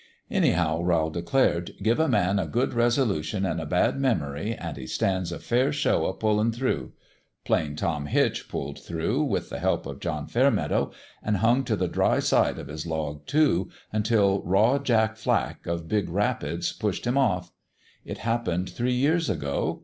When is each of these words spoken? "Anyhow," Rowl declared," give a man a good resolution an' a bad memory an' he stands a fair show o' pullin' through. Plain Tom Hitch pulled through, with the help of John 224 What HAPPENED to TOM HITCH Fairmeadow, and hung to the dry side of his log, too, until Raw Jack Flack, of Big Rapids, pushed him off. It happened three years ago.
"Anyhow," 0.31 0.81
Rowl 0.81 1.11
declared," 1.11 1.73
give 1.83 1.99
a 1.99 2.07
man 2.07 2.39
a 2.39 2.47
good 2.47 2.73
resolution 2.73 3.45
an' 3.45 3.59
a 3.59 3.67
bad 3.67 3.99
memory 3.99 4.55
an' 4.55 4.73
he 4.77 4.87
stands 4.87 5.31
a 5.31 5.37
fair 5.37 5.71
show 5.71 6.07
o' 6.07 6.13
pullin' 6.13 6.51
through. 6.51 6.93
Plain 7.45 7.75
Tom 7.75 8.07
Hitch 8.07 8.49
pulled 8.49 8.79
through, 8.79 9.21
with 9.21 9.51
the 9.51 9.59
help 9.59 9.85
of 9.85 9.99
John 9.99 10.25
224 10.25 10.51
What 10.55 10.69
HAPPENED 10.71 10.95
to 10.95 10.97
TOM 10.97 11.33
HITCH 11.33 11.41
Fairmeadow, 11.43 11.49
and 11.51 11.59
hung 11.59 11.63
to 11.65 11.75
the 11.75 11.87
dry 11.93 12.17
side 12.19 12.57
of 12.57 12.67
his 12.67 12.87
log, 12.87 13.27
too, 13.27 13.69
until 13.93 14.41
Raw 14.41 14.79
Jack 14.79 15.17
Flack, 15.17 15.67
of 15.67 15.87
Big 15.87 16.09
Rapids, 16.09 16.73
pushed 16.73 17.05
him 17.05 17.19
off. 17.19 17.51
It 18.03 18.17
happened 18.17 18.71
three 18.71 18.95
years 18.95 19.29
ago. 19.29 19.79